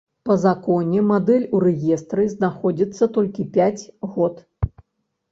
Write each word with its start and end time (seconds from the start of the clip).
Па 0.27 0.35
законе 0.43 1.01
мадэль 1.09 1.43
у 1.57 1.59
рэестры 1.63 2.25
знаходзіцца 2.35 3.09
толькі 3.19 3.45
пяць 3.59 3.83
год. 4.15 4.41